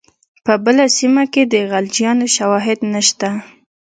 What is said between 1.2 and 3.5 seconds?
کې د خلجیانو شواهد نشته.